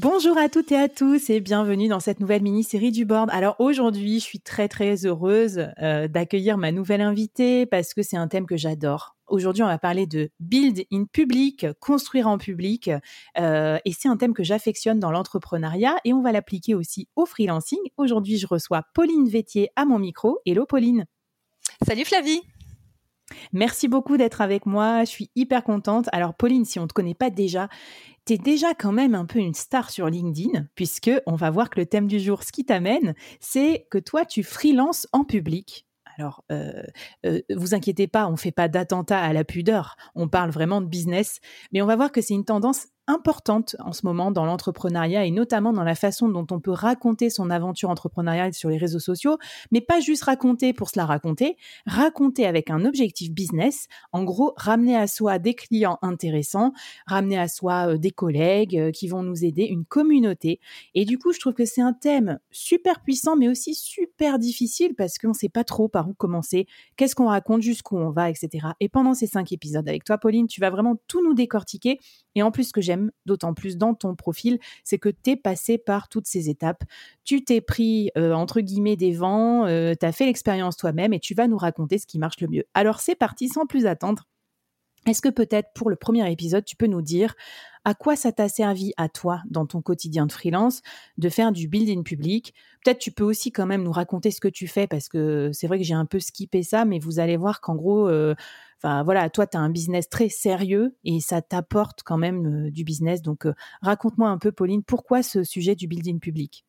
[0.00, 3.30] Bonjour à toutes et à tous et bienvenue dans cette nouvelle mini-série du board.
[3.30, 8.16] Alors aujourd'hui, je suis très très heureuse euh, d'accueillir ma nouvelle invitée parce que c'est
[8.16, 9.14] un thème que j'adore.
[9.28, 12.90] Aujourd'hui, on va parler de build in public, construire en public,
[13.38, 17.24] euh, et c'est un thème que j'affectionne dans l'entrepreneuriat et on va l'appliquer aussi au
[17.24, 17.78] freelancing.
[17.96, 20.40] Aujourd'hui, je reçois Pauline Vétier à mon micro.
[20.44, 21.06] Hello Pauline.
[21.86, 22.42] Salut Flavie.
[23.52, 25.04] Merci beaucoup d'être avec moi.
[25.04, 26.08] Je suis hyper contente.
[26.12, 27.68] Alors, Pauline, si on ne te connaît pas déjà,
[28.26, 31.70] tu es déjà quand même un peu une star sur LinkedIn, puisque on va voir
[31.70, 35.86] que le thème du jour, ce qui t'amène, c'est que toi, tu freelances en public.
[36.16, 36.82] Alors, euh,
[37.26, 40.86] euh, vous inquiétez pas, on fait pas d'attentat à la pudeur, on parle vraiment de
[40.86, 41.40] business,
[41.72, 45.30] mais on va voir que c'est une tendance importante en ce moment dans l'entrepreneuriat et
[45.30, 49.38] notamment dans la façon dont on peut raconter son aventure entrepreneuriale sur les réseaux sociaux,
[49.70, 51.56] mais pas juste raconter pour se la raconter,
[51.86, 56.72] raconter avec un objectif business, en gros ramener à soi des clients intéressants,
[57.06, 60.60] ramener à soi euh, des collègues euh, qui vont nous aider, une communauté.
[60.94, 64.94] Et du coup, je trouve que c'est un thème super puissant, mais aussi super difficile
[64.94, 66.66] parce qu'on ne sait pas trop par où commencer,
[66.96, 68.68] qu'est-ce qu'on raconte, jusqu'où on va, etc.
[68.80, 71.98] Et pendant ces cinq épisodes avec toi, Pauline, tu vas vraiment tout nous décortiquer.
[72.34, 72.80] Et en plus, que
[73.26, 76.84] d'autant plus dans ton profil, c'est que tu es passé par toutes ces étapes.
[77.24, 81.20] Tu t'es pris, euh, entre guillemets, des vents, euh, tu as fait l'expérience toi-même et
[81.20, 82.64] tu vas nous raconter ce qui marche le mieux.
[82.74, 84.26] Alors c'est parti, sans plus attendre.
[85.06, 87.34] Est-ce que peut-être pour le premier épisode, tu peux nous dire
[87.84, 90.80] à quoi ça t'a servi à toi dans ton quotidien de freelance
[91.18, 92.54] de faire du building public?
[92.82, 95.66] Peut-être tu peux aussi quand même nous raconter ce que tu fais parce que c'est
[95.66, 98.34] vrai que j'ai un peu skippé ça, mais vous allez voir qu'en gros, euh,
[98.82, 102.84] voilà, toi tu as un business très sérieux et ça t'apporte quand même euh, du
[102.84, 103.20] business.
[103.22, 106.64] Donc euh, raconte-moi un peu, Pauline, pourquoi ce sujet du building public?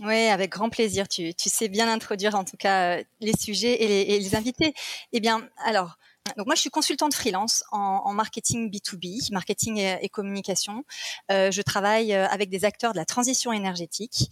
[0.00, 1.06] Oui, avec grand plaisir.
[1.06, 4.72] Tu, sais bien introduire en tout cas les sujets et les invités.
[5.12, 5.98] Eh bien, alors,
[6.36, 10.84] donc moi, je suis consultante freelance en, marketing B2B, marketing et, communication.
[11.30, 14.30] Euh, je travaille euh, avec des acteurs de la transition énergétique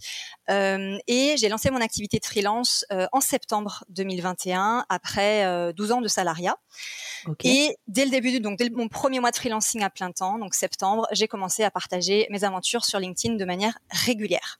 [0.49, 6.07] euh, et j'ai lancé mon activité de freelance en septembre 2021 après 12 ans de
[6.07, 6.57] salariat.
[7.43, 10.53] Et dès le début, donc dès mon premier mois de freelancing à plein temps, donc
[10.53, 14.59] septembre, j'ai commencé à partager mes aventures sur LinkedIn de manière régulière.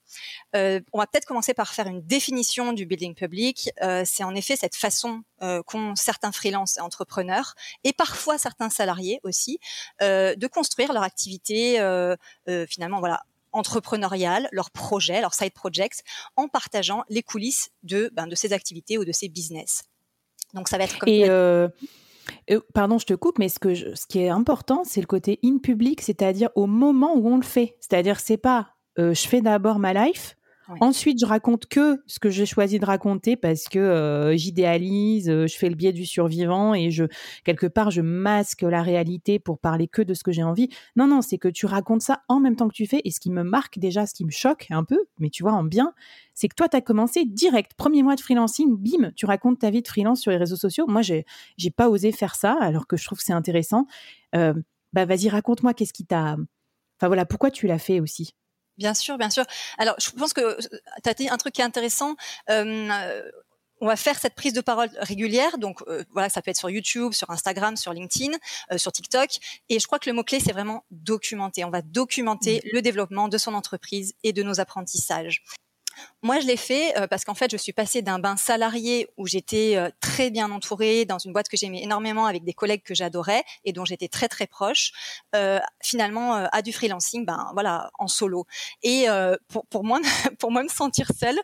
[0.54, 3.72] on va peut-être commencer par faire une définition du building public.
[4.06, 5.24] C'est en effet cette façon
[5.66, 9.60] qu'ont certains freelances et entrepreneurs et parfois certains salariés aussi
[10.02, 12.16] euh, de construire leur activité euh,
[12.48, 13.22] euh, finalement voilà
[13.54, 16.04] entrepreneuriale, leurs projets, leurs side projects,
[16.38, 19.84] en partageant les coulisses de, ben, de ces activités ou de ces business.
[20.54, 21.28] Donc ça va être comme et
[22.74, 23.60] pardon, je te coupe, mais ce,
[24.08, 27.78] qui est important, c'est le côté in public, c'est-à-dire au moment où on le fait.
[27.80, 30.36] C'est-à-dire, c'est pas je fais d'abord ma life,
[30.80, 35.48] Ensuite, je raconte que ce que j'ai choisi de raconter parce que euh, j'idéalise, euh,
[35.48, 37.06] je fais le biais du survivant et je
[37.44, 40.70] quelque part je masque la réalité pour parler que de ce que j'ai envie.
[40.96, 43.02] Non, non, c'est que tu racontes ça en même temps que tu fais.
[43.04, 45.54] Et ce qui me marque déjà, ce qui me choque un peu, mais tu vois
[45.54, 45.94] en bien,
[46.34, 49.70] c'est que toi, tu as commencé direct, premier mois de freelancing, bim, tu racontes ta
[49.70, 50.86] vie de freelance sur les réseaux sociaux.
[50.88, 51.26] Moi, j'ai
[51.58, 53.86] j'ai pas osé faire ça alors que je trouve que c'est intéressant.
[54.36, 54.54] Euh,
[54.94, 56.38] bah vas-y, raconte-moi qu'est-ce qui t'a,
[57.00, 58.34] enfin voilà, pourquoi tu l'as fait aussi?
[58.82, 59.46] Bien sûr, bien sûr.
[59.78, 62.16] Alors, je pense que tu as dit un truc qui est intéressant.
[62.50, 63.22] Euh,
[63.80, 65.60] on va faire cette prise de parole régulière.
[65.60, 68.36] Donc euh, voilà, ça peut être sur YouTube, sur Instagram, sur LinkedIn,
[68.72, 69.30] euh, sur TikTok.
[69.70, 71.64] Et je crois que le mot clé c'est vraiment documenter.
[71.64, 72.70] On va documenter mmh.
[72.74, 75.44] le développement de son entreprise et de nos apprentissages.
[76.24, 79.26] Moi, je l'ai fait euh, parce qu'en fait, je suis passée d'un bain salarié où
[79.26, 82.94] j'étais euh, très bien entourée dans une boîte que j'aimais énormément avec des collègues que
[82.94, 84.92] j'adorais et dont j'étais très très proche,
[85.36, 88.46] euh, finalement à du freelancing, ben voilà, en solo.
[88.84, 89.06] Et
[89.48, 90.00] pour, pour moi,
[90.40, 91.40] pour moi me sentir seule,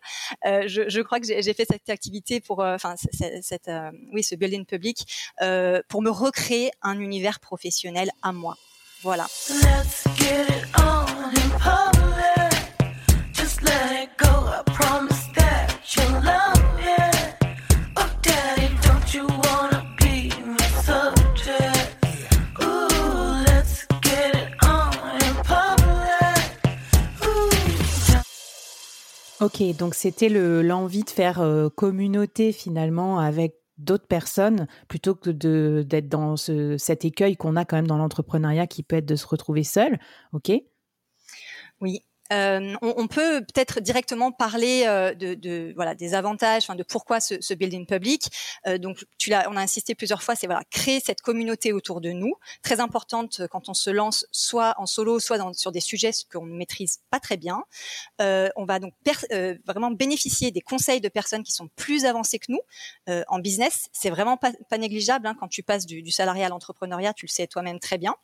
[0.45, 3.69] je, je, crois que j'ai fait cette activité pour, enfin, cette,
[4.13, 5.05] oui, ce building public
[5.89, 8.55] pour me recréer un univers professionnel à moi.
[9.01, 9.27] Voilà.
[29.39, 36.09] Ok, donc c'était l'envie de faire euh, communauté finalement avec d'autres personnes plutôt que d'être
[36.09, 39.63] dans cet écueil qu'on a quand même dans l'entrepreneuriat qui peut être de se retrouver
[39.63, 39.99] seul.
[40.33, 40.51] Ok.
[41.79, 42.01] Oui,
[42.31, 46.83] euh, on, on, peut peut-être directement parler euh, de, de, voilà des avantages, enfin de
[46.83, 48.29] pourquoi ce, ce building public.
[48.67, 52.01] Euh, donc tu l'as, on a insisté plusieurs fois, c'est voilà créer cette communauté autour
[52.01, 52.33] de nous,
[52.63, 56.45] très importante quand on se lance, soit en solo, soit dans, sur des sujets qu'on
[56.45, 57.63] ne maîtrise pas très bien.
[58.19, 58.93] on va donc
[59.65, 62.61] vraiment bénéficier des conseils de personnes qui sont plus avancées que nous
[63.27, 63.87] en business.
[63.93, 67.25] C'est vraiment pas, pas négligeable hein, quand tu passes du, du salariat à l'entrepreneuriat, tu
[67.25, 68.15] le sais toi-même très bien.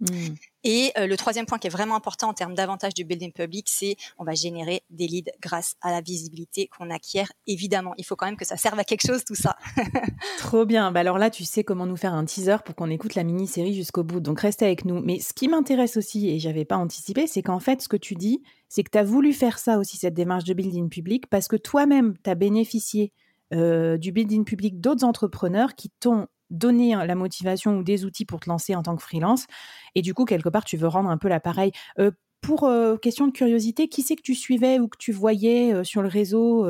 [0.00, 0.34] Mmh.
[0.64, 3.66] Et euh, le troisième point qui est vraiment important en termes d'avantage du building public,
[3.68, 7.32] c'est on va générer des leads grâce à la visibilité qu'on acquiert.
[7.46, 9.56] Évidemment, il faut quand même que ça serve à quelque chose tout ça.
[10.38, 10.92] Trop bien.
[10.92, 13.74] Bah alors là, tu sais comment nous faire un teaser pour qu'on écoute la mini-série
[13.74, 14.20] jusqu'au bout.
[14.20, 15.00] Donc reste avec nous.
[15.00, 18.14] Mais ce qui m'intéresse aussi, et j'avais pas anticipé, c'est qu'en fait, ce que tu
[18.14, 21.48] dis, c'est que tu as voulu faire ça aussi, cette démarche de building public, parce
[21.48, 23.12] que toi-même, tu as bénéficié
[23.52, 28.40] euh, du building public d'autres entrepreneurs qui t'ont donner la motivation ou des outils pour
[28.40, 29.46] te lancer en tant que freelance.
[29.94, 31.72] Et du coup, quelque part, tu veux rendre un peu l'appareil.
[31.98, 32.10] Euh,
[32.40, 35.84] pour euh, question de curiosité, qui c'est que tu suivais ou que tu voyais euh,
[35.84, 36.66] sur le réseau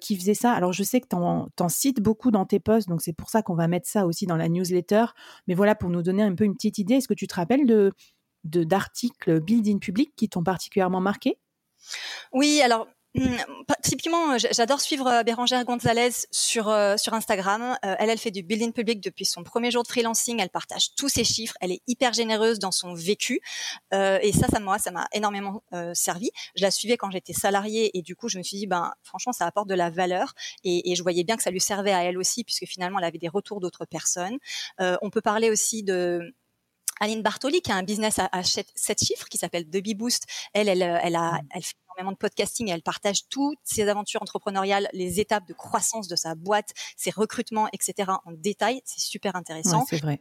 [0.00, 0.52] qui faisait ça?
[0.52, 3.42] Alors, je sais que tu en, cites beaucoup dans tes posts, donc c'est pour ça
[3.42, 5.06] qu'on va mettre ça aussi dans la newsletter.
[5.46, 7.66] Mais voilà, pour nous donner un peu une petite idée, est-ce que tu te rappelles
[7.66, 7.92] de
[8.44, 11.38] d'articles building public qui t'ont particulièrement marqué?
[12.32, 12.86] Oui, alors
[13.82, 17.76] typiquement, j'adore suivre euh, Bérangère Gonzalez sur euh, sur Instagram.
[17.84, 20.40] Euh, elle, elle fait du building public depuis son premier jour de freelancing.
[20.40, 21.54] Elle partage tous ses chiffres.
[21.60, 23.40] Elle est hyper généreuse dans son vécu.
[23.92, 25.62] et ça, ça moi, ça m'a énormément
[25.92, 26.30] servi.
[26.56, 29.32] Je la suivais quand j'étais salariée et du coup, je me suis dit, ben, franchement,
[29.32, 30.34] ça apporte de la valeur.
[30.64, 33.04] Et, et, je voyais bien que ça lui servait à elle aussi, puisque finalement, elle
[33.04, 34.38] avait des retours d'autres personnes.
[34.78, 36.34] on peut parler aussi de
[37.00, 38.68] Aline Bartoli, qui a un business à, à 7
[39.02, 40.24] chiffres qui s'appelle The Boost.
[40.52, 41.48] Elle, elle, elle, a, mmh.
[41.50, 45.54] elle fait énormément de podcasting et elle partage toutes ses aventures entrepreneuriales, les étapes de
[45.54, 48.12] croissance de sa boîte, ses recrutements, etc.
[48.24, 48.80] en détail.
[48.84, 49.84] C'est super intéressant.
[49.88, 50.20] c'est vrai.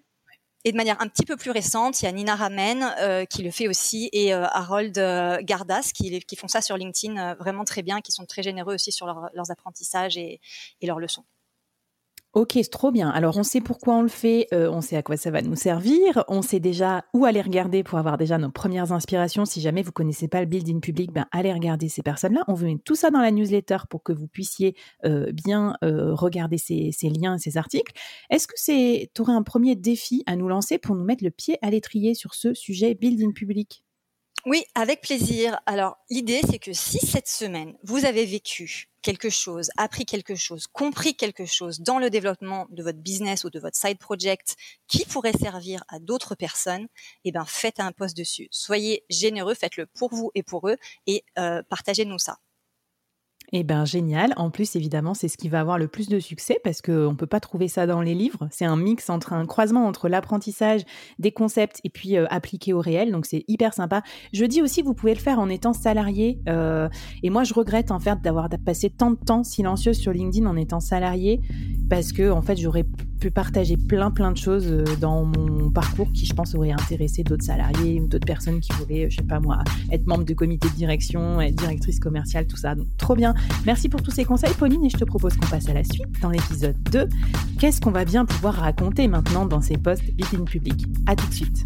[0.65, 3.43] Et de manière un petit peu plus récente, il y a Nina Ramen euh, qui
[3.43, 7.65] le fait aussi et euh, Harold euh, Gardas qui, qui, font ça sur LinkedIn vraiment
[7.65, 10.39] très bien, qui sont très généreux aussi sur leurs apprentissages et,
[10.79, 11.25] et leurs leçons.
[12.33, 13.11] Ok, c'est trop bien.
[13.11, 15.55] Alors, on sait pourquoi on le fait, euh, on sait à quoi ça va nous
[15.55, 19.45] servir, on sait déjà où aller regarder pour avoir déjà nos premières inspirations.
[19.45, 22.43] Si jamais vous connaissez pas le building public, ben allez regarder ces personnes-là.
[22.47, 24.75] On vous met tout ça dans la newsletter pour que vous puissiez
[25.05, 27.93] euh, bien euh, regarder ces, liens, ces articles.
[28.31, 31.29] Est-ce que c'est, tu aurais un premier défi à nous lancer pour nous mettre le
[31.29, 33.83] pied à l'étrier sur ce sujet building public?
[34.45, 35.57] Oui, avec plaisir.
[35.65, 40.67] Alors, l'idée, c'est que si cette semaine, vous avez vécu quelque chose, appris quelque chose,
[40.67, 44.57] compris quelque chose dans le développement de votre business ou de votre side project
[44.87, 46.87] qui pourrait servir à d'autres personnes,
[47.23, 48.49] eh ben, faites un post dessus.
[48.51, 52.37] Soyez généreux, faites-le pour vous et pour eux et euh, partagez-nous ça.
[53.55, 54.33] Eh bien, génial.
[54.35, 57.15] En plus, évidemment, c'est ce qui va avoir le plus de succès parce qu'on ne
[57.15, 58.47] peut pas trouver ça dans les livres.
[58.49, 60.81] C'est un mix entre un croisement entre l'apprentissage
[61.19, 63.11] des concepts et puis euh, appliqué au réel.
[63.11, 64.01] Donc, c'est hyper sympa.
[64.33, 66.39] Je dis aussi, vous pouvez le faire en étant salarié.
[66.49, 66.89] Euh,
[67.21, 70.57] et moi, je regrette en fait d'avoir passé tant de temps silencieux sur LinkedIn en
[70.57, 71.39] étant salarié
[71.91, 72.85] parce que, en fait, j'aurais
[73.23, 77.23] pu partager plein, plein de choses euh, dans mon parcours qui, je pense, auraient intéressé
[77.23, 79.59] d'autres salariés ou d'autres personnes qui voulaient, je sais pas moi,
[79.93, 82.75] être membre de comité de direction, être directrice commerciale, tout ça.
[82.75, 83.33] Donc, trop bien.
[83.65, 86.19] Merci pour tous ces conseils, Pauline, et je te propose qu'on passe à la suite
[86.21, 87.07] dans l'épisode 2.
[87.59, 91.33] Qu'est-ce qu'on va bien pouvoir raconter maintenant dans ces postes building public À tout de
[91.33, 91.63] suite.